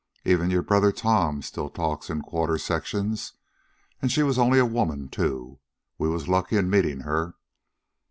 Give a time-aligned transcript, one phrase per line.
[0.25, 3.33] Even your brother Tom still talks in quarter sections.
[4.01, 5.59] An' she was only a woman, too.
[5.99, 7.35] We was lucky in meetin' her."